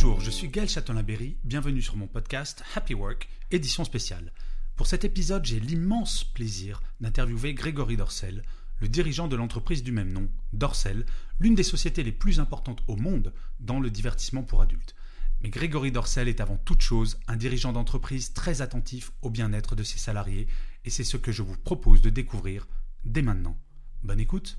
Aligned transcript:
Bonjour, 0.00 0.20
je 0.20 0.30
suis 0.30 0.46
Gaël 0.46 0.68
Châtelain-Berry, 0.68 1.38
bienvenue 1.42 1.82
sur 1.82 1.96
mon 1.96 2.06
podcast 2.06 2.62
Happy 2.76 2.94
Work, 2.94 3.28
édition 3.50 3.82
spéciale. 3.82 4.32
Pour 4.76 4.86
cet 4.86 5.04
épisode, 5.04 5.44
j'ai 5.44 5.58
l'immense 5.58 6.22
plaisir 6.22 6.80
d'interviewer 7.00 7.52
Grégory 7.52 7.96
Dorcel, 7.96 8.44
le 8.78 8.88
dirigeant 8.88 9.26
de 9.26 9.34
l'entreprise 9.34 9.82
du 9.82 9.90
même 9.90 10.12
nom, 10.12 10.28
Dorcel, 10.52 11.04
l'une 11.40 11.56
des 11.56 11.64
sociétés 11.64 12.04
les 12.04 12.12
plus 12.12 12.38
importantes 12.38 12.84
au 12.86 12.94
monde 12.94 13.32
dans 13.58 13.80
le 13.80 13.90
divertissement 13.90 14.44
pour 14.44 14.62
adultes. 14.62 14.94
Mais 15.40 15.50
Grégory 15.50 15.90
Dorcel 15.90 16.28
est 16.28 16.40
avant 16.40 16.58
toute 16.58 16.80
chose 16.80 17.18
un 17.26 17.36
dirigeant 17.36 17.72
d'entreprise 17.72 18.32
très 18.32 18.62
attentif 18.62 19.10
au 19.20 19.30
bien-être 19.30 19.74
de 19.74 19.82
ses 19.82 19.98
salariés, 19.98 20.46
et 20.84 20.90
c'est 20.90 21.02
ce 21.02 21.16
que 21.16 21.32
je 21.32 21.42
vous 21.42 21.56
propose 21.56 22.02
de 22.02 22.10
découvrir 22.10 22.68
dès 23.04 23.22
maintenant. 23.22 23.58
Bonne 24.04 24.20
écoute. 24.20 24.58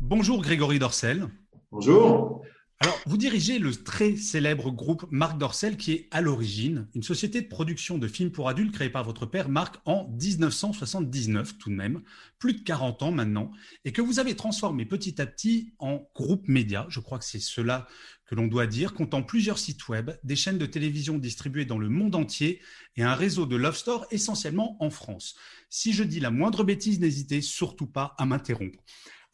Bonjour 0.00 0.40
Grégory 0.40 0.78
Dorcel. 0.78 1.28
Bonjour. 1.70 2.42
Alors, 2.80 3.00
vous 3.06 3.16
dirigez 3.16 3.58
le 3.58 3.74
très 3.74 4.16
célèbre 4.16 4.70
groupe 4.70 5.06
Marc 5.10 5.38
Dorcel, 5.38 5.78
qui 5.78 5.92
est 5.92 6.08
à 6.10 6.20
l'origine 6.20 6.86
une 6.94 7.02
société 7.02 7.40
de 7.40 7.48
production 7.48 7.96
de 7.96 8.06
films 8.06 8.30
pour 8.30 8.50
adultes 8.50 8.74
créée 8.74 8.90
par 8.90 9.02
votre 9.02 9.24
père 9.24 9.48
Marc 9.48 9.76
en 9.86 10.06
1979 10.20 11.56
tout 11.56 11.70
de 11.70 11.74
même, 11.74 12.02
plus 12.38 12.52
de 12.52 12.60
40 12.60 13.02
ans 13.02 13.12
maintenant, 13.12 13.50
et 13.86 13.92
que 13.92 14.02
vous 14.02 14.18
avez 14.18 14.36
transformé 14.36 14.84
petit 14.84 15.22
à 15.22 15.26
petit 15.26 15.72
en 15.78 16.06
groupe 16.14 16.48
média, 16.48 16.84
je 16.90 17.00
crois 17.00 17.18
que 17.18 17.24
c'est 17.24 17.40
cela 17.40 17.88
que 18.26 18.34
l'on 18.34 18.46
doit 18.46 18.66
dire, 18.66 18.92
comptant 18.92 19.22
plusieurs 19.22 19.58
sites 19.58 19.88
web, 19.88 20.10
des 20.22 20.36
chaînes 20.36 20.58
de 20.58 20.66
télévision 20.66 21.16
distribuées 21.16 21.64
dans 21.64 21.78
le 21.78 21.88
monde 21.88 22.14
entier 22.14 22.60
et 22.96 23.02
un 23.02 23.14
réseau 23.14 23.46
de 23.46 23.56
Love 23.56 23.76
Store 23.76 24.06
essentiellement 24.10 24.76
en 24.80 24.90
France. 24.90 25.34
Si 25.70 25.94
je 25.94 26.04
dis 26.04 26.20
la 26.20 26.30
moindre 26.30 26.62
bêtise, 26.62 27.00
n'hésitez 27.00 27.40
surtout 27.40 27.86
pas 27.86 28.14
à 28.18 28.26
m'interrompre. 28.26 28.84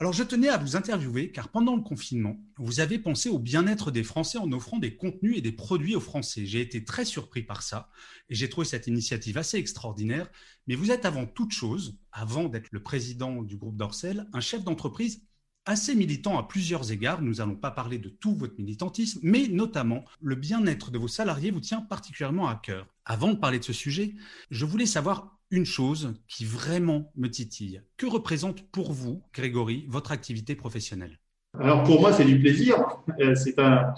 Alors 0.03 0.13
je 0.13 0.25
tenais 0.25 0.49
à 0.49 0.59
vous 0.59 0.75
interviewer 0.75 1.31
car 1.31 1.49
pendant 1.49 1.77
le 1.77 1.83
confinement, 1.83 2.37
vous 2.59 2.81
avez 2.81 2.99
pensé 2.99 3.29
au 3.29 3.39
bien-être 3.39 3.93
des 3.93 4.03
Français 4.03 4.37
en 4.37 4.51
offrant 4.51 4.81
des 4.81 4.97
contenus 4.97 5.39
et 5.39 5.41
des 5.41 5.53
produits 5.53 5.95
aux 5.95 6.01
Français. 6.01 6.45
J'ai 6.45 6.61
été 6.61 6.83
très 6.83 7.05
surpris 7.05 7.45
par 7.45 7.63
ça 7.63 7.89
et 8.29 8.35
j'ai 8.35 8.49
trouvé 8.49 8.67
cette 8.67 8.89
initiative 8.89 9.39
assez 9.39 9.59
extraordinaire. 9.59 10.29
Mais 10.67 10.75
vous 10.75 10.91
êtes 10.91 11.05
avant 11.05 11.25
toute 11.25 11.53
chose, 11.53 12.01
avant 12.11 12.49
d'être 12.49 12.67
le 12.73 12.83
président 12.83 13.43
du 13.43 13.57
groupe 13.57 13.77
Dorcel, 13.77 14.27
un 14.33 14.41
chef 14.41 14.65
d'entreprise 14.65 15.23
assez 15.67 15.95
militant 15.95 16.37
à 16.37 16.49
plusieurs 16.49 16.91
égards. 16.91 17.23
Nous 17.23 17.35
n'allons 17.35 17.55
pas 17.55 17.71
parler 17.71 17.99
de 17.99 18.09
tout 18.09 18.35
votre 18.35 18.59
militantisme, 18.59 19.21
mais 19.23 19.47
notamment 19.47 20.05
le 20.21 20.35
bien-être 20.35 20.91
de 20.91 20.99
vos 20.99 21.07
salariés 21.07 21.53
vous 21.53 21.61
tient 21.61 21.81
particulièrement 21.81 22.49
à 22.49 22.57
cœur. 22.57 22.89
Avant 23.05 23.33
de 23.33 23.39
parler 23.39 23.61
de 23.61 23.65
ce 23.65 23.73
sujet, 23.73 24.17
je 24.51 24.65
voulais 24.65 24.85
savoir 24.85 25.39
une 25.53 25.67
chose 25.67 26.15
qui 26.27 26.45
vraiment 26.45 27.13
me 27.15 27.29
titille. 27.29 27.83
Que 27.99 28.07
représente 28.07 28.63
pour 28.73 28.93
vous, 28.93 29.23
Grégory, 29.35 29.85
votre 29.89 30.11
activité 30.11 30.57
professionnelle? 30.57 31.21
Alors 31.61 31.85
pour 31.85 32.01
moi, 32.01 32.13
c'est 32.13 32.25
du 32.25 32.41
plaisir. 32.41 32.83
Euh, 33.21 33.35
c'est 33.35 33.59
un, 33.59 33.93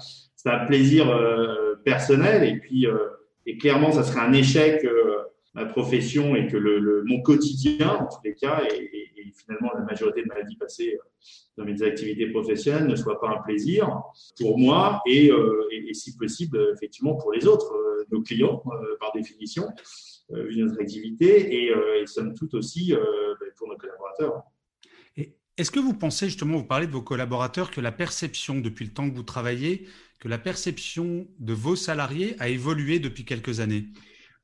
plaisir 0.66 1.08
euh, 1.08 1.76
personnel 1.84 2.44
et 2.44 2.58
puis 2.58 2.86
euh, 2.86 2.98
et 3.46 3.56
clairement, 3.56 3.92
ça 3.92 4.02
serait 4.02 4.20
un 4.20 4.32
échec 4.32 4.84
ma 5.54 5.66
profession 5.66 6.34
et 6.34 6.48
que 6.48 6.56
le, 6.56 7.04
mon 7.06 7.22
quotidien, 7.22 7.90
en 8.00 8.06
tous 8.06 8.18
les 8.24 8.34
cas, 8.34 8.62
et, 8.68 9.00
finalement 9.36 9.72
la 9.74 9.84
majorité 9.84 10.22
de 10.22 10.28
ma 10.28 10.42
vie 10.42 10.56
passée 10.56 10.96
dans 11.56 11.64
mes 11.64 11.82
activités 11.82 12.28
professionnelles 12.28 12.86
ne 12.86 12.94
soit 12.94 13.20
pas 13.20 13.28
un 13.28 13.42
plaisir 13.42 14.00
pour 14.38 14.58
moi 14.58 15.02
et, 15.06 15.30
et 15.72 15.94
si 15.94 16.16
possible, 16.16 16.72
effectivement, 16.74 17.14
pour 17.16 17.32
les 17.32 17.46
autres, 17.46 17.74
nos 18.10 18.22
clients, 18.22 18.62
par 19.00 19.12
définition. 19.12 19.68
Euh, 20.32 20.44
vu 20.44 20.62
notre 20.62 20.80
activité 20.80 21.64
et, 21.64 21.70
euh, 21.70 22.02
et 22.02 22.06
somme 22.06 22.32
toute 22.34 22.54
aussi 22.54 22.94
euh, 22.94 22.98
ben, 23.38 23.48
pour 23.58 23.68
nos 23.68 23.76
collaborateurs. 23.76 24.42
Est-ce 25.56 25.70
que 25.70 25.78
vous 25.78 25.92
pensez 25.92 26.26
justement, 26.26 26.56
vous 26.56 26.64
parlez 26.64 26.86
de 26.86 26.92
vos 26.92 27.02
collaborateurs, 27.02 27.70
que 27.70 27.80
la 27.80 27.92
perception 27.92 28.58
depuis 28.58 28.86
le 28.86 28.92
temps 28.92 29.08
que 29.08 29.14
vous 29.14 29.22
travaillez, 29.22 29.86
que 30.18 30.26
la 30.26 30.38
perception 30.38 31.28
de 31.38 31.52
vos 31.52 31.76
salariés 31.76 32.36
a 32.40 32.48
évolué 32.48 32.98
depuis 32.98 33.24
quelques 33.24 33.60
années? 33.60 33.84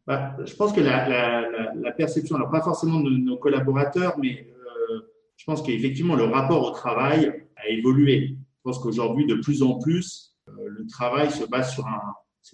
Bah, 0.07 0.37
Je 0.45 0.55
pense 0.55 0.73
que 0.73 0.81
la, 0.81 1.09
la, 1.09 1.73
la, 1.75 1.93
perception, 1.93 2.37
alors 2.37 2.51
pas 2.51 2.61
forcément 2.61 3.01
de 3.01 3.11
nos 3.11 3.39
collaborateurs, 3.39 4.19
mais 4.19 4.47
euh, 4.91 5.01
je 5.37 5.45
pense 5.47 5.63
qu'effectivement 5.63 6.15
le 6.15 6.25
rapport 6.25 6.63
au 6.63 6.71
travail 6.73 7.47
a 7.57 7.69
évolué. 7.69 8.37
Je 8.37 8.61
pense 8.63 8.79
qu'aujourd'hui, 8.79 9.27
de 9.27 9.37
plus 9.37 9.63
en 9.63 9.79
plus, 9.79 10.37
euh, 10.49 10.53
le 10.69 10.87
travail 10.87 11.31
se 11.31 11.45
base 11.45 11.73
sur 11.73 11.87
un, 11.87 12.03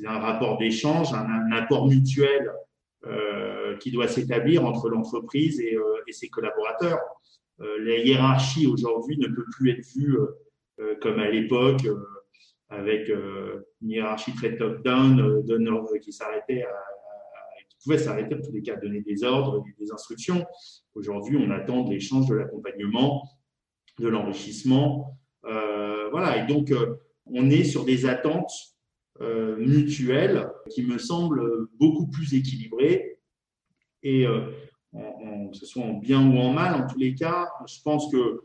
un 0.06 0.19
rapport 0.19 0.58
d'échange, 0.58 1.12
un, 1.12 1.26
un, 1.26 1.53
apport 1.53 1.88
mutuel 1.88 2.48
euh, 2.48 2.53
qui 3.81 3.91
doit 3.91 4.09
s'établir 4.09 4.65
entre 4.65 4.89
l'entreprise 4.89 5.61
et, 5.61 5.77
euh, 5.77 5.83
ses 6.11 6.28
collaborateurs. 6.28 7.00
Euh, 7.61 7.78
la 7.81 7.99
hiérarchie 7.99 8.67
aujourd'hui 8.67 9.19
ne 9.19 9.28
peut 9.28 9.44
plus 9.53 9.71
être 9.71 9.87
vue 9.94 10.19
comme 11.00 11.19
à 11.19 11.31
l'époque 11.31 11.87
avec 12.69 13.09
une 13.09 13.91
hiérarchie 13.91 14.34
très 14.34 14.59
top-down, 14.59 15.43
qui 16.03 16.12
s'arrêtait 16.12 16.65
à, 16.65 16.75
pouvait 17.83 17.99
s'arrêter 17.99 18.34
en 18.34 18.43
tous 18.43 18.53
les 18.53 18.62
cas 18.62 18.77
donner 18.77 19.00
des 19.00 19.25
ordres, 19.25 19.65
des 19.78 19.91
instructions. 19.91 20.44
Aujourd'hui, 20.94 21.38
on 21.38 21.50
attend 21.50 21.84
de 21.84 21.91
l'échange, 21.93 22.28
de 22.28 22.34
l'accompagnement, 22.34 23.27
de 23.99 24.09
l'enrichissement. 24.09 25.17
Euh, 25.47 26.11
voilà, 26.11 26.43
et 26.43 26.47
donc 26.47 26.75
on 27.25 27.49
est 27.49 27.65
sur 27.65 27.84
des 27.84 28.05
attentes 28.05 28.53
euh, 29.21 29.56
mutuelle 29.56 30.49
qui 30.71 30.82
me 30.84 30.99
semble 30.99 31.69
beaucoup 31.78 32.06
plus 32.06 32.34
équilibrée. 32.34 33.19
Et 34.03 34.27
euh, 34.27 34.50
que 34.93 35.56
ce 35.56 35.66
soit 35.66 35.82
en 35.82 35.94
bien 35.94 36.21
ou 36.27 36.38
en 36.38 36.53
mal, 36.53 36.75
en 36.75 36.87
tous 36.87 36.99
les 36.99 37.15
cas, 37.15 37.49
je 37.66 37.81
pense 37.82 38.10
que 38.12 38.16
euh, 38.16 38.43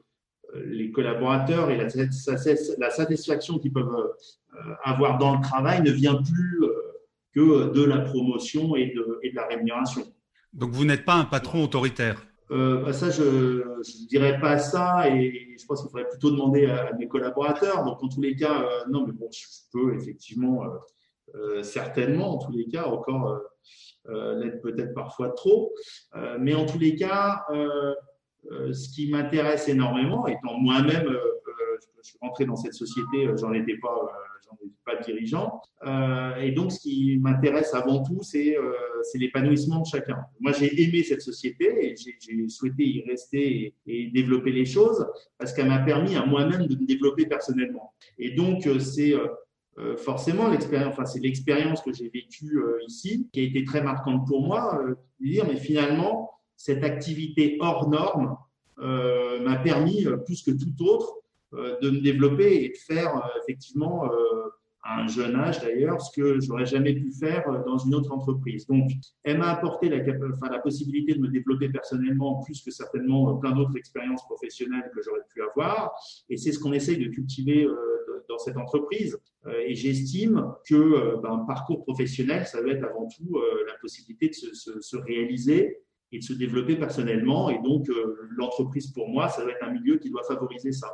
les 0.66 0.92
collaborateurs 0.92 1.72
et 1.72 1.78
la, 1.78 2.90
satisfaction 2.90 3.60
qu'ils 3.60 3.74
peuvent 3.74 4.14
avoir 4.84 5.18
dans 5.18 5.36
le 5.36 5.42
travail 5.42 5.82
ne 5.82 5.92
vient 5.92 6.22
plus 6.22 6.60
que 7.34 7.72
de 7.72 7.84
la 7.84 8.00
promotion 8.00 8.76
et 8.76 8.88
de 8.88 9.32
la 9.34 9.48
rémunération. 9.48 10.04
Donc 10.54 10.72
vous 10.72 10.86
n'êtes 10.86 11.06
pas 11.06 11.16
un 11.16 11.26
patron 11.26 11.64
autoritaire? 11.64 12.26
Euh, 12.52 12.84
bah, 12.84 12.92
ça, 12.92 13.10
je 13.10 13.24
ne 13.24 14.08
dirais 14.08 14.40
pas 14.40 14.58
ça 14.60 15.08
et 15.10 15.56
je 15.58 15.66
pense 15.66 15.82
qu'il 15.82 15.90
faudrait 15.90 16.10
plutôt 16.10 16.32
demander 16.32 16.66
à, 16.66 16.92
mes 16.94 17.08
collaborateurs. 17.08 17.86
Donc, 17.86 18.04
en 18.04 18.10
tous 18.10 18.22
les 18.22 18.36
cas, 18.36 18.62
euh, 18.62 18.84
non, 18.90 19.06
mais 19.08 19.14
bon, 19.14 19.30
je 19.32 19.46
peux 19.72 19.96
effectivement, 19.96 20.64
euh, 21.36 21.64
certainement, 21.64 22.36
en 22.36 22.38
tous 22.40 22.52
les 22.52 22.68
cas, 22.68 22.86
encore 22.86 23.40
l'être 24.08 24.62
peut-être 24.62 24.94
parfois 24.94 25.30
trop. 25.30 25.74
mais 26.40 26.56
en 26.56 26.66
tous 26.66 26.80
les 26.80 26.96
cas, 26.96 27.46
ce 28.50 28.90
qui 28.94 29.10
m'intéresse 29.12 29.70
énormément, 29.70 30.26
étant 30.28 30.58
moi-même, 30.58 31.08
je 32.04 32.10
suis 32.10 32.18
rentré 32.22 32.46
dans 32.46 32.56
cette 32.56 32.74
société, 32.74 33.30
j'en 33.38 33.54
étais 33.54 33.78
pas 33.78 34.12
pas 34.86 34.96
dirigeant. 34.98 35.62
Euh, 35.86 36.36
et 36.36 36.52
donc, 36.52 36.72
ce 36.72 36.80
qui 36.80 37.18
m'intéresse 37.20 37.74
avant 37.74 38.04
tout, 38.04 38.20
c'est 38.22 38.58
euh, 38.58 38.74
l'épanouissement 39.16 39.82
de 39.82 39.86
chacun. 39.86 40.18
Moi, 40.40 40.52
j'ai 40.54 40.82
aimé 40.82 41.04
cette 41.04 41.22
société 41.22 41.92
et 41.92 41.96
j'ai 41.96 42.50
souhaité 42.50 42.84
y 42.84 43.04
rester 43.08 43.74
et, 43.86 44.08
développer 44.08 44.52
les 44.52 44.66
choses 44.66 45.06
parce 45.38 45.54
qu'elle 45.54 45.68
m'a 45.68 45.80
permis 45.80 46.16
à 46.16 46.26
moi-même 46.26 46.68
de 46.68 46.76
me 46.76 46.86
développer 46.86 47.26
personnellement. 47.26 47.94
Et 48.18 48.32
donc, 48.32 48.66
euh, 48.68 48.80
c'est 48.80 49.14
euh, 49.14 49.96
forcément 49.98 50.50
l'expérience, 50.50 50.94
enfin, 50.94 51.06
c'est 51.06 51.20
l'expérience 51.20 51.82
que 51.82 51.94
j'ai 51.94 52.10
vécue 52.10 52.62
ici 52.88 53.30
qui 53.32 53.40
a 53.40 53.44
été 53.44 53.64
très 53.64 53.82
marquante 53.82 54.28
pour 54.28 54.42
moi. 54.46 54.84
dire, 55.20 55.46
mais 55.48 55.56
finalement, 55.56 56.30
cette 56.58 56.84
activité 56.84 57.58
hors 57.60 57.90
norme 57.90 58.36
m'a 58.78 59.56
permis, 59.58 60.06
plus 60.26 60.44
que 60.44 60.52
tout 60.52 60.86
autre, 60.86 61.21
euh, 61.21 61.21
de 61.54 61.90
me 61.90 62.00
développer 62.00 62.64
et 62.64 62.70
de 62.70 62.78
faire 62.78 63.16
euh, 63.16 63.40
effectivement 63.42 64.06
euh, 64.06 64.50
à 64.84 65.02
un 65.02 65.08
jeune 65.08 65.36
âge 65.36 65.62
d'ailleurs, 65.62 66.02
ce 66.02 66.12
que 66.20 66.40
j'aurais 66.40 66.66
jamais 66.66 66.94
pu 66.94 67.12
faire 67.12 67.44
dans 67.66 67.78
une 67.78 67.94
autre 67.94 68.12
entreprise. 68.12 68.66
Donc, 68.66 68.90
elle 69.24 69.38
m'a 69.38 69.52
apporté 69.52 69.90
la, 69.90 70.60
possibilité 70.60 71.14
de 71.14 71.20
me 71.20 71.28
développer 71.28 71.70
personnellement, 71.70 72.42
plus 72.42 72.64
que 72.64 72.72
certainement 72.72 73.36
plein 73.38 73.52
d'autres 73.52 73.78
expériences 73.78 74.24
professionnelles 74.24 74.90
que 74.96 75.02
j'aurais 75.04 75.22
pu 75.32 75.44
avoir. 75.44 75.94
Et 76.30 76.38
c'est 76.38 76.52
ce 76.52 76.58
qu'on 76.58 76.74
essaye 76.74 76.98
de 76.98 77.10
cultiver 77.10 77.68
dans 78.28 78.40
cette 78.40 78.58
entreprise. 78.58 79.20
Et 79.68 79.76
j'estime 79.76 80.52
que 80.68 81.22
ben, 81.22 81.32
un 81.32 81.46
parcours 81.46 81.84
professionnel, 81.84 82.48
ça 82.48 82.60
doit 82.60 82.72
être 82.72 82.84
avant 82.84 83.08
tout 83.08 83.40
la 83.68 83.76
possibilité 83.76 84.30
de 84.30 84.34
se 84.82 84.98
réaliser 84.98 85.78
et 86.12 86.18
de 86.18 86.24
se 86.24 86.34
développer 86.34 86.76
personnellement. 86.76 87.52
Et 87.52 87.60
donc, 87.62 87.88
l'entreprise, 88.36 88.88
pour 88.88 89.10
moi, 89.10 89.30
ça 89.30 89.44
doit 89.44 89.52
être 89.52 89.64
un 89.64 89.74
milieu 89.74 89.98
qui 89.98 90.10
doit 90.10 90.24
favoriser 90.24 90.72
ça. 90.72 90.92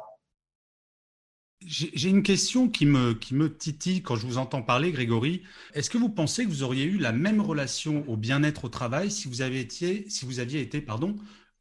J'ai 1.66 2.10
une 2.10 2.24
question 2.24 2.70
qui 2.70 2.86
me, 2.86 3.14
qui 3.14 3.34
me 3.34 3.54
titille 3.54 4.02
quand 4.02 4.16
je 4.16 4.26
vous 4.26 4.38
entends 4.38 4.62
parler, 4.62 4.92
Grégory. 4.92 5.42
Est-ce 5.74 5.90
que 5.90 5.98
vous 5.98 6.10
pensez 6.10 6.46
que 6.46 6.50
vous 6.50 6.64
auriez 6.64 6.86
eu 6.86 6.98
la 6.98 7.12
même 7.12 7.42
relation 7.42 8.06
au 8.08 8.16
bien-être 8.16 8.66
au 8.66 8.70
travail 8.70 9.10
si 9.10 9.28
vous, 9.28 9.42
avez 9.42 9.60
été, 9.60 10.06
si 10.08 10.26
vous 10.26 10.40
aviez 10.40 10.62
été 10.62 10.82
pardon, 10.82 11.16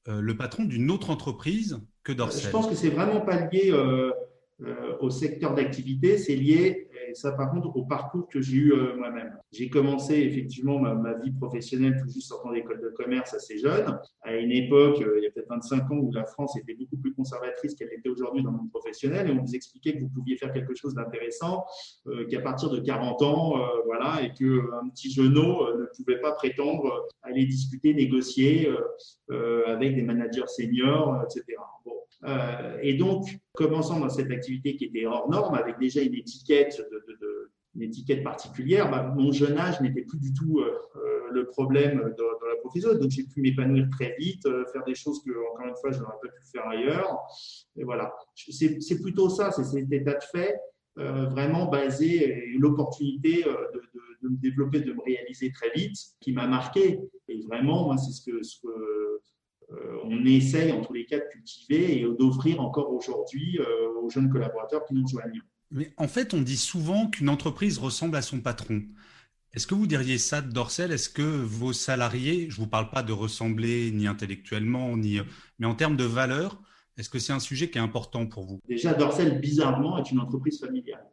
le 0.07 0.37
patron 0.37 0.65
d'une 0.65 0.91
autre 0.91 1.11
entreprise 1.11 1.81
que 2.05 2.13
Dorsel 2.13 2.45
Je 2.45 2.51
pense 2.51 2.69
que 2.69 2.77
c'est 2.77 2.91
vraiment 2.91 3.23
pas 3.23 3.49
lié 3.49 3.73
euh, 4.63 4.97
au 5.01 5.11
secteur 5.11 5.55
d'activité, 5.55 6.17
c'est 6.17 6.35
lié, 6.35 6.89
ça 7.17 7.33
par 7.33 7.51
contre, 7.51 7.75
au 7.77 7.85
parcours 7.85 8.29
que 8.29 8.41
j'ai 8.41 8.57
eu 8.57 8.73
euh, 8.73 8.97
moi-même. 8.97 9.37
J'ai 9.53 9.69
commencé 9.69 10.15
effectivement 10.15 10.79
ma, 10.79 11.15
vie 11.15 11.33
professionnelle 11.33 11.97
tout 12.01 12.09
juste 12.13 12.29
sortant 12.29 12.53
d'école 12.53 12.81
de 12.81 12.89
commerce 12.91 13.35
assez 13.35 13.59
jeune, 13.59 13.99
à 14.23 14.37
une 14.37 14.53
époque, 14.53 15.01
euh, 15.01 15.19
il 15.19 15.25
y 15.25 15.27
a 15.27 15.31
peut-être 15.31 15.49
25 15.49 15.91
ans, 15.91 15.97
où 15.97 16.13
la 16.13 16.25
France 16.25 16.57
était 16.57 16.75
beaucoup 16.75 16.97
plus 16.97 17.15
conservatrice 17.15 17.75
qu'elle 17.75 17.93
était 17.93 18.09
aujourd'hui 18.09 18.43
dans 18.43 18.51
le 18.51 18.59
monde 18.59 18.71
professionnel, 18.71 19.29
et 19.29 19.33
on 19.33 19.43
vous 19.43 19.55
expliquait 19.55 19.95
que 19.95 20.01
vous 20.01 20.11
pouviez 20.11 20.37
faire 20.37 20.53
quelque 20.53 20.75
chose 20.75 20.95
d'intéressant 20.95 21.65
qu'à 22.31 22.41
partir 22.41 22.71
de 22.71 22.79
40 22.81 23.23
ans, 23.23 23.55
voilà, 23.85 24.23
et 24.23 24.29
qu'un 24.33 24.89
petit 24.91 25.11
genou 25.11 25.61
ne 25.79 25.87
pouvait 25.97 26.21
pas 26.21 26.33
prétendre 26.33 27.07
aller 27.23 27.47
discuter, 27.47 27.95
négocier 27.95 28.71
avec 29.31 29.95
des 29.95 30.03
managers 30.03 30.47
seniors, 30.47 31.23
etc. 31.25 31.57
Bon, 31.85 31.96
euh, 32.25 32.79
et 32.83 32.95
donc, 32.95 33.39
commençant 33.53 34.01
dans 34.01 34.09
cette 34.09 34.31
activité 34.31 34.77
qui 34.77 34.87
était 34.87 35.07
hors 35.07 35.29
norme, 35.31 35.55
avec 35.55 35.79
déjà 35.79 36.01
une 36.01 36.15
étiquette, 36.15 36.81
de, 36.89 38.23
particulière, 38.23 38.91
bah, 38.91 39.13
mon 39.15 39.33
jeune 39.33 39.59
âge 39.59 39.81
n'était 39.83 40.03
plus 40.03 40.19
du 40.19 40.33
tout 40.33 40.61
euh, 40.61 40.79
euh, 40.97 41.29
le 41.31 41.47
problème 41.47 42.15
dans, 42.17 42.49
la 42.49 42.57
profession. 42.61 42.95
Donc, 42.95 43.11
j'ai 43.11 43.25
pu 43.25 43.41
m'épanouir 43.41 43.89
très 43.91 44.17
vite, 44.19 44.49
faire 44.73 44.85
des 44.85 44.95
choses 44.95 45.23
que, 45.23 45.31
encore 45.53 45.67
une 45.69 45.77
fois, 45.77 45.93
je 45.93 45.99
n'aurais 45.99 46.17
pas 46.23 46.29
pu 46.29 46.43
faire 46.51 46.67
ailleurs. 46.67 47.19
Et 47.77 47.85
voilà, 47.85 48.15
c'est 48.35 49.01
plutôt 49.01 49.29
ça, 49.29 49.53
c'est 49.53 49.65
cet 49.65 49.93
état 49.93 50.15
de 50.15 50.25
fait. 50.33 50.57
vraiment 50.97 51.67
basé 51.67 52.47
l'opportunité 52.59 53.43
de, 53.45 53.81
de, 54.23 54.29
me 54.31 54.37
développer, 54.39 54.81
de 54.81 54.93
me 54.93 55.03
réaliser 55.03 55.53
très 55.53 55.71
vite, 55.71 55.97
qui 56.21 56.33
m'a 56.33 56.47
marqué. 56.47 56.99
Et 57.29 57.43
vraiment, 57.43 57.85
moi, 57.85 57.99
c'est 57.99 58.13
ce 58.13 58.23
que, 58.25 58.41
on 60.05 60.25
essaye 60.25 60.73
en 60.73 60.81
tous 60.81 60.93
les 60.93 61.07
cas 61.07 61.19
de 61.19 61.25
cultiver 61.31 62.01
et 62.01 62.07
d'offrir 62.19 62.61
encore 62.61 62.93
aujourd'hui 62.93 63.59
euh, 63.59 64.01
aux 64.01 64.11
jeunes 64.11 64.31
collaborateurs 64.31 64.85
qui 64.85 64.95
nous 64.95 65.05
rejoignent. 65.05 65.43
Mais 65.71 65.93
en 65.97 66.09
fait, 66.09 66.35
on 66.35 66.41
dit 66.41 66.57
souvent 66.57 67.09
qu'une 67.09 67.29
entreprise 67.29 67.79
ressemble 67.79 68.17
à 68.17 68.23
son 68.23 68.41
patron. 68.41 68.83
Est-ce 69.53 69.67
que 69.67 69.75
vous 69.75 69.87
diriez 69.87 70.19
ça 70.19 70.43
de 70.43 70.53
Dorsel 70.53 70.93
Est-ce 70.93 71.09
que 71.09 71.23
vos 71.23 71.73
salariés, 71.73 72.49
je 72.51 72.61
ne 72.61 72.65
vous 72.65 72.71
parle 72.71 72.91
pas 72.91 73.03
de 73.03 73.13
ressembler 73.13 73.91
ni 73.91 74.07
intellectuellement, 74.07 74.97
ni, 74.97 75.19
mais 75.59 75.67
en 75.67 75.75
termes 75.75 75.97
de 75.97 76.05
valeur, 76.05 76.63
est-ce 76.99 77.11
que 77.11 77.19
c'est 77.19 77.33
un 77.33 77.41
sujet 77.41 77.69
qui 77.69 77.79
est 77.79 77.81
important 77.81 78.27
pour 78.27 78.45
vous? 78.45 78.61
Déjà, 78.69 78.95
Dorsel, 78.95 79.41
bizarrement, 79.41 79.99
est 79.99 80.11
une 80.11 80.21
entreprise 80.21 80.61
familiale. 80.61 81.07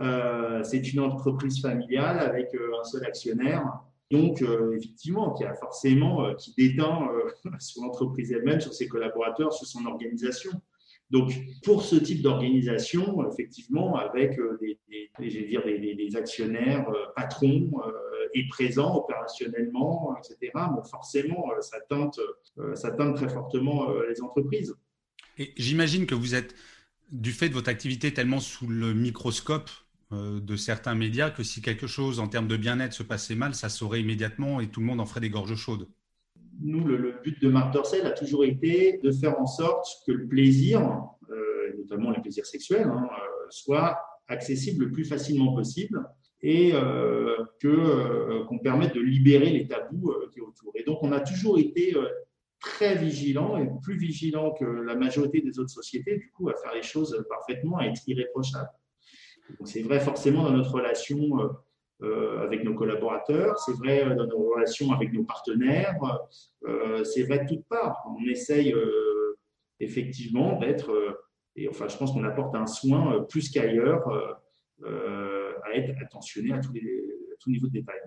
Euh, 0.00 0.62
c'est 0.64 0.92
une 0.92 1.00
entreprise 1.00 1.60
familiale 1.60 2.18
avec 2.18 2.54
un 2.54 2.84
seul 2.84 3.04
actionnaire 3.04 3.64
donc, 4.10 4.42
euh, 4.42 4.76
effectivement, 4.76 5.32
qui 5.34 5.44
a 5.44 5.54
forcément, 5.54 6.24
euh, 6.24 6.34
qui 6.34 6.52
déteint 6.56 7.08
euh, 7.12 7.30
sur 7.60 7.82
l'entreprise 7.82 8.32
elle-même, 8.32 8.60
sur 8.60 8.74
ses 8.74 8.88
collaborateurs, 8.88 9.52
sur 9.52 9.66
son 9.66 9.86
organisation. 9.86 10.50
Donc, 11.10 11.32
pour 11.64 11.82
ce 11.82 11.96
type 11.96 12.22
d'organisation, 12.22 13.28
effectivement, 13.28 13.96
avec 13.96 14.38
des, 14.60 14.78
dire 15.18 15.64
des, 15.64 16.16
actionnaires 16.16 16.86
patrons 17.16 17.68
et 18.32 18.46
présents 18.46 18.94
opérationnellement, 18.94 20.14
etc., 20.18 20.52
bon, 20.54 20.84
forcément, 20.84 21.46
ça 21.62 21.80
teinte, 21.80 22.20
ça 22.74 22.92
teinte 22.92 23.16
très 23.16 23.28
fortement 23.28 23.92
les 24.08 24.22
entreprises. 24.22 24.76
Et 25.36 25.52
j'imagine 25.56 26.06
que 26.06 26.14
vous 26.14 26.36
êtes, 26.36 26.54
du 27.10 27.32
fait 27.32 27.48
de 27.48 27.54
votre 27.54 27.70
activité 27.70 28.14
tellement 28.14 28.38
sous 28.38 28.68
le 28.68 28.94
microscope 28.94 29.68
euh, 29.68 29.89
de 30.12 30.56
certains 30.56 30.94
médias 30.94 31.30
que 31.30 31.42
si 31.42 31.62
quelque 31.62 31.86
chose 31.86 32.18
en 32.18 32.26
termes 32.26 32.48
de 32.48 32.56
bien-être 32.56 32.92
se 32.92 33.02
passait 33.02 33.36
mal, 33.36 33.54
ça 33.54 33.68
saurait 33.68 34.00
immédiatement 34.00 34.60
et 34.60 34.68
tout 34.68 34.80
le 34.80 34.86
monde 34.86 35.00
en 35.00 35.06
ferait 35.06 35.20
des 35.20 35.30
gorges 35.30 35.54
chaudes. 35.54 35.86
Nous, 36.60 36.84
le, 36.84 37.14
but 37.22 37.40
de 37.40 37.48
Marc 37.48 37.72
Dorcel 37.72 38.06
a 38.06 38.10
toujours 38.10 38.44
été 38.44 38.98
de 39.02 39.12
faire 39.12 39.40
en 39.40 39.46
sorte 39.46 39.86
que 40.06 40.12
le 40.12 40.26
plaisir, 40.26 40.80
euh, 41.30 41.74
notamment 41.78 42.10
le 42.10 42.20
plaisir 42.20 42.44
sexuel, 42.44 42.88
hein, 42.88 43.08
euh, 43.08 43.46
soit 43.50 43.98
accessible 44.26 44.86
le 44.86 44.90
plus 44.90 45.04
facilement 45.04 45.54
possible 45.54 46.04
et 46.42 46.72
que 47.60 48.44
qu'on 48.44 48.58
permette 48.60 48.94
de 48.94 49.00
libérer 49.00 49.50
les 49.50 49.68
tabous 49.68 50.14
qui 50.32 50.40
autour. 50.40 50.72
Et 50.74 50.84
donc, 50.84 51.02
on 51.02 51.12
a 51.12 51.20
toujours 51.20 51.58
été 51.58 51.94
très 52.60 52.94
vigilant 52.94 53.58
et 53.58 53.68
plus 53.82 53.98
vigilant 53.98 54.52
que 54.52 54.64
la 54.64 54.94
majorité 54.94 55.42
des 55.42 55.58
autres 55.58 55.70
sociétés, 55.70 56.16
du 56.16 56.30
coup, 56.30 56.48
à 56.48 56.54
faire 56.54 56.72
les 56.74 56.82
choses 56.82 57.22
parfaitement, 57.28 57.76
à 57.76 57.84
être 57.84 58.00
irréprochable 58.06 58.70
c'est 59.64 59.82
vrai 59.82 60.00
forcément 60.00 60.44
dans 60.44 60.52
notre 60.52 60.72
relation 60.72 61.40
euh, 61.40 61.48
euh, 62.02 62.42
avec 62.42 62.64
nos 62.64 62.74
collaborateurs, 62.74 63.58
c'est 63.58 63.76
vrai 63.76 64.14
dans 64.14 64.26
nos 64.26 64.50
relations 64.50 64.92
avec 64.92 65.12
nos 65.12 65.24
partenaires, 65.24 65.96
euh, 66.64 67.04
c'est 67.04 67.24
vrai 67.24 67.40
de 67.40 67.48
toutes 67.48 67.66
parts. 67.66 68.02
On 68.08 68.24
essaye 68.28 68.74
effectivement 69.80 70.58
d'être, 70.58 70.90
et 71.56 71.68
enfin 71.68 71.88
je 71.88 71.96
pense 71.96 72.12
qu'on 72.12 72.24
apporte 72.24 72.54
un 72.54 72.66
soin 72.66 73.26
plus 73.28 73.50
qu'ailleurs 73.50 74.08
à 74.82 75.74
être 75.74 75.94
attentionné 76.00 76.52
à 76.52 76.58
tous 76.58 76.72
les 76.72 76.80
à 77.32 77.36
tout 77.38 77.50
niveau 77.50 77.66
de 77.66 77.72
détail. 77.72 78.00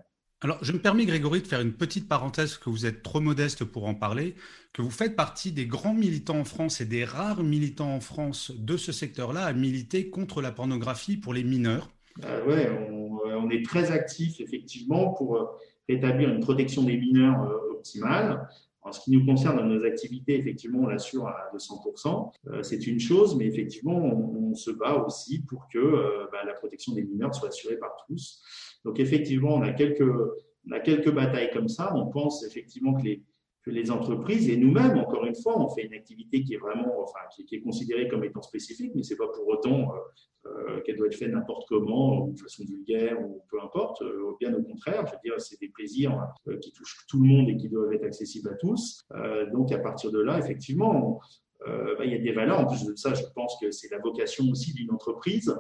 Alors, 0.43 0.57
je 0.61 0.73
me 0.73 0.77
permets, 0.77 1.05
Grégory, 1.05 1.41
de 1.41 1.47
faire 1.47 1.61
une 1.61 1.71
petite 1.71 2.09
parenthèse 2.09 2.57
que 2.57 2.69
vous 2.69 2.85
êtes 2.85 3.01
trop 3.01 3.21
modeste 3.21 3.63
pour 3.63 3.87
en 3.87 3.95
parler, 3.95 4.35
que 4.73 4.81
vous 4.81 4.91
faites 4.91 5.15
partie 5.15 5.53
des 5.53 5.65
grands 5.65 5.93
militants 5.93 6.37
en 6.37 6.43
France 6.43 6.81
et 6.81 6.85
des 6.85 7.05
rares 7.05 7.43
militants 7.43 7.95
en 7.95 8.01
France 8.01 8.51
de 8.51 8.75
ce 8.75 8.91
secteur-là 8.91 9.45
à 9.45 9.53
militer 9.53 10.09
contre 10.09 10.41
la 10.41 10.51
pornographie 10.51 11.15
pour 11.15 11.33
les 11.33 11.45
mineurs. 11.45 11.89
Ah 12.21 12.39
oui, 12.45 12.55
on, 12.91 13.49
est 13.51 13.63
très 13.63 13.91
actifs, 13.91 14.41
effectivement, 14.41 15.13
pour 15.13 15.37
euh, 15.37 15.45
rétablir 15.87 16.27
une 16.29 16.41
protection 16.41 16.83
des 16.83 16.97
mineurs 16.97 17.41
euh, 17.43 17.75
optimale. 17.75 18.45
En 18.81 18.91
ce 18.91 18.99
qui 18.99 19.11
nous 19.11 19.25
concerne 19.25 19.55
dans 19.55 19.65
nos 19.65 19.85
activités, 19.85 20.37
effectivement, 20.37 20.79
on 20.79 20.87
l'assure 20.87 21.25
à 21.25 21.49
200%. 21.55 22.31
Euh, 22.47 22.63
c'est 22.63 22.85
une 22.85 22.99
chose, 22.99 23.37
mais 23.37 23.45
effectivement, 23.45 23.95
on, 23.95 24.53
se 24.55 24.69
bat 24.69 25.03
aussi 25.03 25.41
pour 25.41 25.67
que 25.67 26.29
bah, 26.31 26.43
la 26.45 26.53
protection 26.53 26.93
des 26.93 27.03
mineurs 27.03 27.33
soit 27.33 27.47
assurée 27.47 27.77
par 27.77 27.95
tous. 28.05 28.43
Donc 28.85 28.99
effectivement, 28.99 29.55
on 29.55 29.61
a 29.61 29.71
quelques, 29.71 30.01
on 30.01 30.71
a 30.71 30.79
quelques 30.79 31.11
batailles 31.11 31.51
comme 31.51 31.67
ça. 31.67 31.95
On 31.95 32.07
pense 32.07 32.45
effectivement 32.45 32.93
que 32.93 33.03
les, 33.03 33.23
que 33.63 33.71
les 33.71 33.91
entreprises 33.91 34.49
et 34.49 34.57
nous-mêmes, 34.57 34.97
encore 34.97 35.25
une 35.25 35.35
fois, 35.35 35.57
on 35.57 35.69
fait 35.69 35.83
une 35.83 35.93
activité 35.93 36.43
qui 36.43 36.53
est 36.53 36.57
vraiment, 36.57 37.01
enfin, 37.01 37.19
qui, 37.47 37.55
est 37.55 37.61
considérée 37.61 38.09
comme 38.09 38.23
étant 38.23 38.41
spécifique, 38.41 38.91
mais 38.93 39.03
c'est 39.03 39.15
pas 39.15 39.27
pour 39.27 39.47
autant 39.47 39.93
euh, 39.93 40.49
euh, 40.49 40.81
qu'elle 40.81 40.97
doit 40.97 41.07
être 41.07 41.15
faite 41.15 41.31
n'importe 41.31 41.65
comment, 41.69 42.25
ou 42.25 42.33
de 42.33 42.39
façon 42.39 42.65
vulgaire, 42.65 43.17
ou 43.21 43.41
peu 43.49 43.61
importe. 43.61 44.01
Euh, 44.01 44.33
bien 44.39 44.53
au 44.53 44.61
contraire, 44.61 45.05
je 45.07 45.13
veux 45.13 45.19
dire, 45.23 45.39
c'est 45.39 45.59
des 45.61 45.69
plaisirs 45.69 46.19
qui 46.61 46.73
touchent 46.73 47.05
tout 47.07 47.21
le 47.21 47.27
monde 47.27 47.49
et 47.49 47.55
qui 47.55 47.69
doivent 47.69 47.93
être 47.93 48.03
accessibles 48.03 48.49
à 48.49 48.55
tous. 48.55 49.05
donc 49.53 49.71
à 49.71 49.79
partir 49.79 50.11
de 50.11 50.19
là, 50.19 50.39
effectivement, 50.39 51.21
bah, 51.65 52.03
il 52.03 52.11
y 52.11 52.15
a 52.15 52.19
des 52.19 52.33
valeurs. 52.33 52.59
En 52.59 52.65
plus 52.65 52.85
de 52.85 52.95
ça, 52.95 53.13
je 53.13 53.23
pense 53.33 53.57
que 53.61 53.71
c'est 53.71 53.89
la 53.89 53.99
vocation 53.99 54.43
aussi 54.51 54.73
d'une 54.73 54.91
entreprise, 54.91 55.55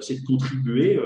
c'est 0.00 0.20
de 0.20 0.26
contribuer 0.26 0.98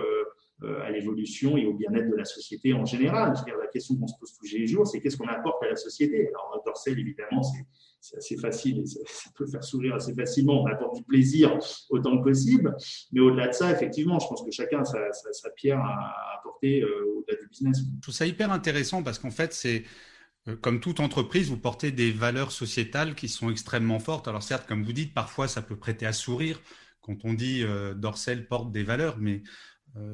à 0.63 0.91
l'évolution 0.91 1.57
et 1.59 1.67
au 1.67 1.75
bien-être 1.75 2.09
de 2.11 2.17
la 2.17 2.25
société 2.25 2.73
en 2.73 2.85
général. 2.87 3.35
la 3.47 3.67
question 3.67 3.97
qu'on 3.97 4.07
se 4.07 4.15
pose 4.19 4.33
tous 4.33 4.47
les 4.57 4.67
jours, 4.67 4.87
c'est 4.87 5.01
qu'est-ce 5.01 5.17
qu'on 5.17 5.29
apporte 5.29 5.63
à 5.63 5.69
la 5.69 5.77
société? 5.77 6.29
Alors, 6.29 6.63
Dorsel, 6.65 6.99
évidemment, 6.99 7.43
c'est 8.01 8.17
assez 8.17 8.37
facile 8.37 8.81
et 8.81 8.87
ça, 8.87 9.31
peut 9.37 9.47
faire 9.47 9.63
sourire 9.63 9.95
assez 9.95 10.15
facilement. 10.15 10.63
On 10.63 10.67
apporte 10.67 10.97
du 10.97 11.03
plaisir 11.03 11.59
autant 11.91 12.17
que 12.19 12.25
possible. 12.25 12.75
Mais 13.13 13.21
au-delà 13.21 13.49
de 13.49 13.53
ça, 13.53 13.71
effectivement, 13.71 14.19
je 14.19 14.27
pense 14.29 14.43
que 14.45 14.51
chacun 14.51 14.81
a 14.81 14.85
sa, 15.13 15.51
pierre 15.51 15.81
à 15.81 16.39
apporter 16.39 16.83
euh, 16.83 17.19
au-delà 17.19 17.39
du 17.39 17.49
business. 17.49 17.79
Je 17.79 18.01
trouve 18.01 18.15
ça 18.15 18.27
hyper 18.27 18.51
intéressant 18.51 19.03
parce 19.03 19.19
qu'en 19.19 19.31
fait, 19.31 19.53
c'est 19.53 19.85
euh, 20.49 20.57
comme 20.57 20.81
toute 20.81 21.01
entreprise, 21.01 21.49
vous 21.49 21.59
portez 21.59 21.93
des 21.93 22.13
valeurs 22.13 22.53
sociétales 22.53 23.15
qui 23.15 23.29
sont 23.29 23.51
extrêmement 23.51 23.99
fortes. 23.99 24.29
Alors 24.29 24.43
certes, 24.43 24.67
comme 24.67 24.85
vous 24.85 24.93
dites, 24.93 25.15
parfois 25.15 25.49
ça 25.49 25.63
peut 25.63 25.77
prêter 25.77 26.07
à 26.07 26.13
sourire 26.13 26.61
quand 27.01 27.25
on 27.25 27.35
dit 27.35 27.63
euh, 27.63 27.95
porte 28.49 28.73
des 28.73 28.83
valeurs, 28.83 29.17
mais 29.19 29.37
euh, 29.37 29.41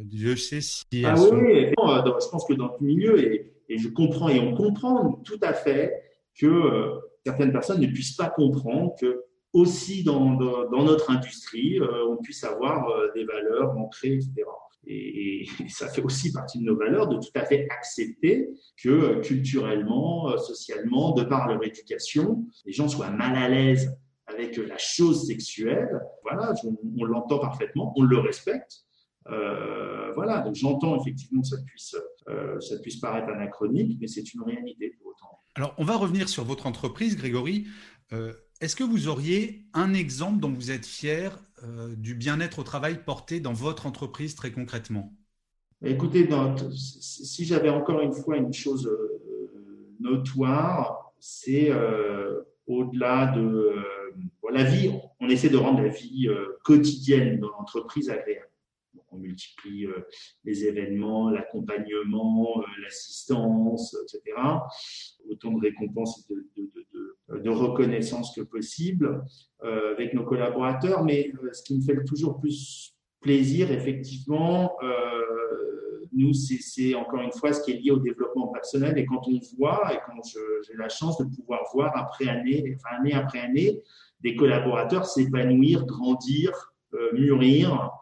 Dieu 0.05 0.37
sait 0.37 0.61
si. 0.61 0.85
Ah 1.05 1.15
oui, 1.17 1.71
je 1.71 2.29
pense 2.31 2.45
que 2.47 2.55
dans 2.55 2.69
tout 2.69 2.85
milieu, 2.85 3.19
et, 3.19 3.53
je 3.69 3.89
comprends, 3.89 4.29
et 4.29 4.39
on 4.39 4.55
comprend 4.55 5.21
tout 5.25 5.39
à 5.43 5.53
fait 5.53 6.03
que 6.39 6.47
euh, 6.47 6.99
certaines 7.25 7.53
personnes 7.53 7.81
ne 7.81 7.87
puissent 7.87 8.17
pas 8.17 8.29
comprendre 8.29 8.95
que 9.01 9.25
aussi 9.53 10.03
dans, 10.03 10.35
dans, 10.35 10.85
notre 10.85 11.11
industrie, 11.11 11.79
euh, 11.79 12.07
on 12.09 12.17
puisse 12.17 12.43
avoir 12.45 12.89
des 13.15 13.25
valeurs 13.25 13.77
ancrées, 13.77 14.15
etc. 14.15 14.45
Et, 14.87 15.47
ça 15.69 15.89
fait 15.89 16.03
aussi 16.03 16.33
partie 16.33 16.59
de 16.59 16.65
nos 16.65 16.77
valeurs 16.77 17.09
de 17.09 17.17
tout 17.17 17.31
à 17.35 17.45
fait 17.45 17.67
accepter 17.71 18.51
que 18.83 19.21
culturellement, 19.21 20.37
socialement, 20.39 21.13
de 21.13 21.23
par 21.25 21.49
leur 21.49 21.63
éducation, 21.65 22.45
les 22.65 22.73
gens 22.73 22.89
soient 22.89 23.11
mal 23.11 23.37
à 23.37 23.49
l'aise 23.49 23.97
avec 24.27 24.57
la 24.57 24.79
chose 24.79 25.27
sexuelle. 25.27 26.01
Voilà, 26.23 26.55
on 26.99 27.05
l'entend 27.05 27.39
parfaitement, 27.39 27.93
on 27.97 28.03
le 28.03 28.19
respecte. 28.19 28.85
Euh, 29.29 30.13
voilà, 30.15 30.41
donc 30.41 30.55
j'entends 30.55 31.01
effectivement 31.01 31.43
que 31.43 31.49
ça 31.49 31.57
puisse, 31.65 31.97
euh, 32.29 32.61
ça 32.61 32.79
puisse 32.79 32.97
paraître 32.97 33.29
anachronique, 33.29 33.99
mais 34.01 34.09
c'est 34.09 34.35
une 34.35 34.43
réalité 34.43 34.91
pour 34.99 35.11
autant. 35.11 35.39
Alors, 35.55 35.75
on 35.79 35.85
va 35.85 35.97
revenir 35.97 36.29
sur 36.29 36.45
votre 36.45 36.67
entreprise, 36.67 37.17
Grégory. 37.17 37.67
Euh, 38.13 38.33
est-ce 38.61 38.77
que 38.77 38.85
vous 38.85 39.09
auriez 39.09 39.65
un 39.75 39.95
exemple 39.95 40.41
dont 40.41 40.53
vous 40.53 40.71
êtes 40.71 40.87
fier 40.87 41.39
du 41.97 42.17
bien-être 42.17 42.59
au 42.59 42.65
travail 42.65 43.05
porté 43.05 43.39
dans 43.39 43.53
votre 43.53 43.87
entreprise 43.87 44.35
très 44.35 44.51
concrètement? 44.51 45.15
Écoutez, 45.85 46.29
si 46.75 47.45
j'avais 47.45 47.69
encore 47.69 48.01
une 48.01 48.13
fois 48.13 48.37
une 48.37 48.53
chose 48.53 48.91
notoire, 50.01 51.13
c'est 51.21 51.71
au-delà 52.67 53.27
de 53.29 53.77
la 54.53 54.65
vie, 54.65 54.91
on 55.21 55.29
essaie 55.29 55.51
de 55.51 55.57
rendre 55.57 55.83
la 55.83 55.89
vie 55.89 56.29
quotidienne 56.65 57.39
dans 57.39 57.51
l'entreprise 57.51 58.11
agréable 58.11 58.52
on 59.11 59.19
multiplie 59.19 59.87
euh, 59.87 60.07
les 60.45 60.65
événements, 60.65 61.31
l'accompagnement, 61.31 62.59
euh, 62.59 62.83
l'assistance, 62.83 63.97
etc. 64.03 64.37
Autant 65.29 65.53
de 65.53 65.61
récompenses 65.61 66.27
et 66.31 66.35
de, 66.35 67.51
reconnaissance 67.51 68.35
que 68.35 68.43
possible 68.43 69.25
euh, 69.63 69.93
avec 69.93 70.15
nos 70.15 70.25
collaborateurs. 70.25 71.05
Mais 71.05 71.33
ce 71.53 71.63
qui 71.63 71.77
me 71.77 71.83
fait 71.83 72.05
toujours 72.05 72.41
plus 72.41 72.95
plaisir, 73.21 73.71
effectivement, 73.71 74.77
nous, 76.13 76.35
c'est 76.35 76.95
encore 76.95 77.21
une 77.21 77.33
fois 77.33 77.53
ce 77.53 77.63
qui 77.63 77.71
est 77.71 77.77
lié 77.77 77.91
au 77.91 77.99
développement 77.99 78.49
personnel. 78.49 78.99
Et 78.99 79.07
quand 79.07 79.23
on 79.29 79.41
voit, 79.57 79.95
et 79.95 79.99
quand 80.07 80.21
j'ai 80.23 80.75
la 80.77 80.89
chance 80.89 81.19
de 81.19 81.25
pouvoir 81.25 81.63
voir 81.73 81.97
après 81.97 82.29
année, 82.29 82.77
enfin 82.77 82.97
année 82.99 83.15
après 83.15 83.39
année, 83.39 83.81
des 84.21 84.35
collaborateurs 84.35 85.07
s'épanouir, 85.07 85.87
grandir, 85.87 86.75
mûrir, 87.15 88.02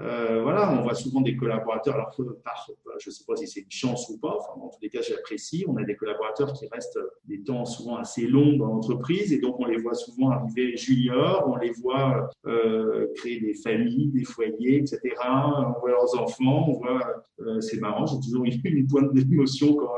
euh, 0.00 0.40
voilà, 0.42 0.72
on 0.72 0.82
voit 0.82 0.94
souvent 0.94 1.20
des 1.20 1.36
collaborateurs, 1.36 1.94
alors 1.94 2.14
je 2.16 2.22
ne 2.22 3.12
sais 3.12 3.24
pas 3.26 3.36
si 3.36 3.46
c'est 3.46 3.60
une 3.60 3.70
chance 3.70 4.08
ou 4.08 4.18
pas, 4.18 4.34
enfin, 4.38 4.60
en 4.60 4.68
tous 4.68 4.78
les 4.80 4.88
cas, 4.88 5.02
j'apprécie. 5.02 5.64
On 5.68 5.76
a 5.76 5.84
des 5.84 5.94
collaborateurs 5.94 6.52
qui 6.54 6.66
restent 6.68 6.98
des 7.24 7.42
temps 7.42 7.64
souvent 7.66 7.96
assez 7.96 8.26
longs 8.26 8.56
dans 8.56 8.66
l'entreprise 8.66 9.32
et 9.32 9.38
donc 9.38 9.60
on 9.60 9.66
les 9.66 9.76
voit 9.76 9.94
souvent 9.94 10.30
arriver 10.30 10.76
juniors, 10.76 11.44
on 11.48 11.56
les 11.56 11.72
voit 11.72 12.30
euh, 12.46 13.08
créer 13.16 13.40
des 13.40 13.54
familles, 13.54 14.08
des 14.08 14.24
foyers, 14.24 14.78
etc. 14.78 15.00
On 15.22 15.80
voit 15.80 15.90
leurs 15.90 16.18
enfants, 16.18 16.66
on 16.68 16.78
voit, 16.78 17.22
euh, 17.40 17.60
c'est 17.60 17.80
marrant, 17.80 18.06
j'ai 18.06 18.20
toujours 18.20 18.44
eu 18.44 18.50
une 18.64 18.86
pointe 18.86 19.12
d'émotion 19.12 19.74
quand 19.74 19.92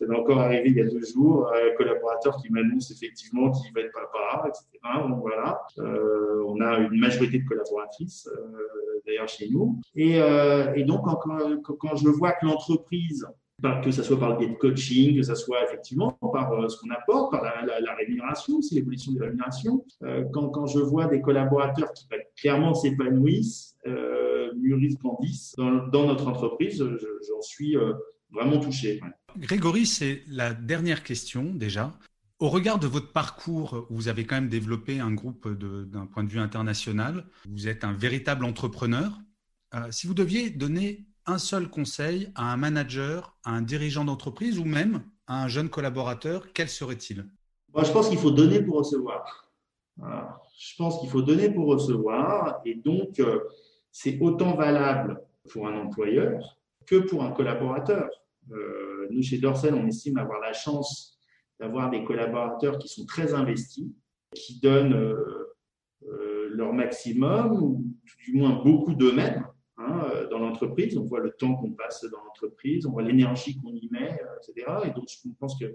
ça 0.00 0.06
m'est 0.06 0.16
encore 0.16 0.40
arrivé 0.40 0.70
il 0.70 0.76
y 0.76 0.80
a 0.80 0.84
deux 0.84 1.04
jours, 1.04 1.52
un 1.52 1.76
collaborateur 1.76 2.36
qui 2.40 2.50
m'annonce 2.50 2.90
effectivement 2.90 3.50
qu'il 3.50 3.72
va 3.74 3.82
être 3.82 3.92
papa, 3.92 4.48
etc. 4.48 4.66
Donc 5.08 5.20
voilà, 5.20 5.60
on 5.78 6.60
a 6.60 6.78
une 6.78 6.98
majorité 6.98 7.38
de 7.38 7.46
collaboratrices 7.46 8.28
d'ailleurs 9.06 9.28
chez 9.28 9.48
nous. 9.48 9.80
Et, 9.94 10.20
euh, 10.20 10.84
donc, 10.84 11.04
quand, 11.04 11.76
quand, 11.78 11.96
je 11.96 12.08
vois 12.08 12.32
que 12.32 12.46
l'entreprise, 12.46 13.26
que 13.84 13.90
ce 13.90 14.02
soit 14.02 14.18
par 14.18 14.30
le 14.30 14.38
biais 14.38 14.48
de 14.48 14.54
coaching, 14.54 15.16
que 15.16 15.22
ce 15.22 15.34
soit 15.34 15.64
effectivement 15.64 16.12
par 16.32 16.52
euh, 16.52 16.68
ce 16.68 16.80
qu'on 16.80 16.90
apporte, 16.90 17.30
par 17.30 17.42
la, 17.42 17.94
rémunération, 17.94 18.56
aussi 18.56 18.74
l'évolution 18.74 19.12
des 19.12 19.20
rémunérations, 19.20 19.84
euh, 20.02 20.24
quand, 20.32 20.66
je 20.66 20.78
vois 20.78 21.06
des 21.06 21.20
collaborateurs 21.20 21.92
qui 21.92 22.06
bah, 22.10 22.16
clairement 22.36 22.74
s'épanouissent, 22.74 23.76
mûrissent, 24.56 24.98
grandissent 24.98 25.54
dans, 25.56 26.06
notre 26.06 26.28
entreprise, 26.28 26.78
j'en 26.78 27.42
suis 27.42 27.76
vraiment 28.32 28.58
touché. 28.58 29.00
Grégory, 29.38 29.86
c'est 29.86 30.22
la 30.28 30.54
dernière 30.54 31.02
question 31.02 31.44
déjà. 31.54 31.92
Au 32.38 32.48
regard 32.48 32.78
de 32.78 32.86
votre 32.86 33.12
parcours, 33.12 33.86
vous 33.90 34.08
avez 34.08 34.24
quand 34.24 34.36
même 34.36 34.48
développé 34.48 34.98
un 34.98 35.12
groupe 35.12 35.48
d'un 35.48 36.06
point 36.06 36.24
de 36.24 36.28
vue 36.28 36.38
international. 36.38 37.26
Vous 37.48 37.68
êtes 37.68 37.84
un 37.84 37.92
véritable 37.92 38.44
entrepreneur. 38.44 39.12
Euh, 39.74 39.90
si 39.90 40.06
vous 40.06 40.14
deviez 40.14 40.50
donner 40.50 41.06
un 41.26 41.38
seul 41.38 41.68
conseil 41.68 42.32
à 42.34 42.52
un 42.52 42.56
manager, 42.56 43.36
à 43.44 43.50
un 43.50 43.62
dirigeant 43.62 44.04
d'entreprise 44.04 44.58
ou 44.58 44.64
même 44.64 45.02
à 45.26 45.42
un 45.44 45.48
jeune 45.48 45.68
collaborateur, 45.68 46.52
quel 46.54 46.68
serait-il? 46.68 47.26
Je 47.76 47.92
pense 47.92 48.08
qu'il 48.08 48.18
faut 48.18 48.30
donner 48.30 48.62
pour 48.62 48.78
recevoir. 48.78 49.50
Je 49.98 50.76
pense 50.76 50.98
qu'il 51.00 51.10
faut 51.10 51.22
donner 51.22 51.50
pour 51.50 51.66
recevoir. 51.66 52.60
Et 52.64 52.74
donc, 52.74 53.20
euh, 53.20 53.40
c'est 53.92 54.18
autant 54.20 54.56
valable 54.56 55.22
pour 55.52 55.68
un 55.68 55.76
employeur 55.76 56.56
que 56.86 56.96
pour 56.96 57.22
un 57.22 57.30
collaborateur. 57.30 58.08
Euh, 58.52 59.08
nous, 59.10 59.22
chez 59.22 59.38
Dorsel, 59.38 59.74
on 59.74 59.86
estime 59.86 60.18
avoir 60.18 60.40
la 60.40 60.52
chance 60.52 61.18
d'avoir 61.58 61.90
des 61.90 62.04
collaborateurs 62.04 62.78
qui 62.78 62.88
sont 62.88 63.04
très 63.04 63.34
investis, 63.34 63.88
qui 64.34 64.60
donnent 64.60 64.94
euh, 64.94 65.54
euh, 66.08 66.48
leur 66.52 66.72
maximum, 66.72 67.52
ou 67.52 67.84
du 68.24 68.34
moins 68.34 68.62
beaucoup 68.62 68.94
d'eux-mêmes 68.94 69.46
hein, 69.76 70.26
dans 70.30 70.38
l'entreprise. 70.38 70.96
On 70.96 71.04
voit 71.04 71.20
le 71.20 71.32
temps 71.32 71.54
qu'on 71.56 71.72
passe 71.72 72.04
dans 72.10 72.22
l'entreprise, 72.24 72.86
on 72.86 72.92
voit 72.92 73.02
l'énergie 73.02 73.58
qu'on 73.60 73.74
y 73.74 73.88
met, 73.90 74.18
etc. 74.38 74.66
Et 74.84 74.90
donc, 74.90 75.08
je 75.08 75.28
pense 75.38 75.58
que 75.58 75.66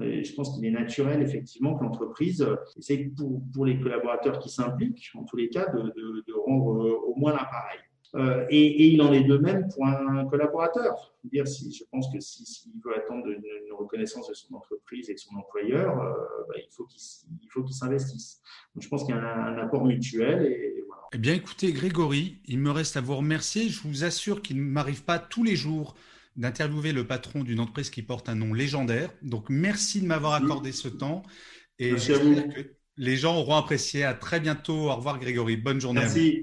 je 0.00 0.32
pense 0.34 0.54
qu'il 0.54 0.64
est 0.64 0.70
naturel, 0.70 1.22
effectivement, 1.22 1.76
que 1.76 1.82
l'entreprise 1.82 2.46
essaye 2.76 3.08
pour, 3.52 3.66
les 3.66 3.80
collaborateurs 3.80 4.38
qui 4.38 4.48
s'impliquent, 4.48 5.10
en 5.16 5.24
tous 5.24 5.34
les 5.34 5.48
cas, 5.48 5.66
de 5.72 6.32
rendre 6.46 7.02
au 7.04 7.16
moins 7.16 7.32
l'appareil. 7.32 7.80
Euh, 8.14 8.46
et, 8.48 8.86
il 8.88 9.02
en 9.02 9.12
est 9.12 9.24
de 9.24 9.36
même 9.36 9.68
pour 9.68 9.86
un 9.86 10.24
collaborateur. 10.26 11.14
Dire 11.24 11.46
si, 11.46 11.72
je 11.72 11.84
pense 11.90 12.10
que 12.12 12.20
s'il 12.20 12.46
si, 12.46 12.72
veut 12.84 12.96
attendre 12.96 13.26
une, 13.28 13.42
reconnaissance 13.72 14.28
de 14.28 14.34
son 14.34 14.54
entreprise 14.54 15.08
et 15.08 15.14
de 15.14 15.18
son 15.18 15.36
employeur, 15.36 16.00
euh, 16.00 16.12
bah, 16.48 16.54
il 16.56 16.68
faut 16.70 16.84
qu'il 16.84 17.74
s'investisse. 17.74 18.40
Donc 18.74 18.82
je 18.82 18.88
pense 18.88 19.04
qu'il 19.04 19.14
y 19.14 19.18
a 19.18 19.20
un, 19.20 19.58
apport 19.58 19.84
mutuel. 19.84 20.46
Et, 20.46 20.84
voilà. 20.86 21.02
Eh 21.12 21.18
bien, 21.18 21.34
écoutez, 21.34 21.72
Grégory, 21.72 22.38
il 22.46 22.58
me 22.58 22.70
reste 22.70 22.96
à 22.96 23.00
vous 23.00 23.16
remercier. 23.16 23.68
Je 23.68 23.80
vous 23.86 24.04
assure 24.04 24.42
qu'il 24.42 24.56
ne 24.56 24.62
m'arrive 24.62 25.04
pas 25.04 25.18
tous 25.18 25.44
les 25.44 25.54
jours 25.54 25.94
d'interviewer 26.36 26.92
le 26.92 27.06
patron 27.06 27.44
d'une 27.44 27.60
entreprise 27.60 27.90
qui 27.90 28.02
porte 28.02 28.28
un 28.28 28.34
nom 28.34 28.54
légendaire. 28.54 29.10
Donc, 29.22 29.46
merci 29.48 30.00
de 30.00 30.06
m'avoir 30.06 30.34
accordé 30.34 30.72
ce 30.72 30.88
temps. 30.88 31.22
Et 31.78 31.96
j'espère 31.96 32.48
que 32.48 32.60
les 32.96 33.16
gens 33.16 33.36
auront 33.36 33.56
apprécié. 33.56 34.02
À 34.04 34.14
très 34.14 34.40
bientôt. 34.40 34.90
Au 34.90 34.96
revoir, 34.96 35.18
Grégory. 35.18 35.56
Bonne 35.56 35.80
journée. 35.80 36.00
Merci. 36.00 36.42